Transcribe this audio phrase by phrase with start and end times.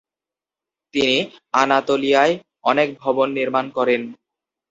[0.93, 1.17] তিনি
[1.53, 2.33] আনাতোলিয়ায়
[2.63, 4.01] অনেক ভবন নির্মাণ করেন।